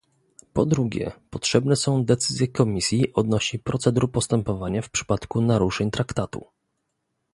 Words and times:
Po 0.53 0.65
drugie 0.65 1.11
potrzebne 1.29 1.75
są 1.75 2.05
decyzje 2.05 2.47
Komisji 2.47 3.13
odnośnie 3.13 3.59
procedur 3.59 4.11
postępowania 4.11 4.81
w 4.81 4.89
przypadku 4.89 5.41
naruszeń 5.41 5.91
Traktatu 5.91 6.45